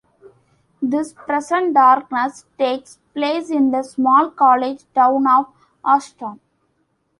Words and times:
"This 0.81 1.13
Present 1.13 1.75
Darkness" 1.75 2.45
takes 2.57 2.97
place 3.13 3.51
in 3.51 3.69
the 3.69 3.83
small 3.83 4.31
college 4.31 4.83
town 4.95 5.27
of 5.27 5.53
Ashton. 5.85 6.39